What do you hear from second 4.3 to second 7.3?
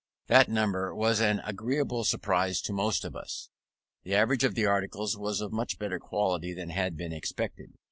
of the articles was of much better quality than had been